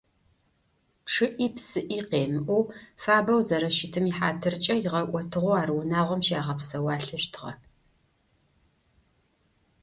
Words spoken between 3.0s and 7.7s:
фабэу зэрэщытым ихьатыркӏэ игъэкӏотыгъэу ар унагъом щагъэпсэуалъэщтыгъэ.